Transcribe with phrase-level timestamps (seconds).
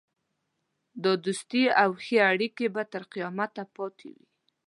[1.03, 4.27] دا دوستي او ښې اړېکې به تر قیامته پاته وي.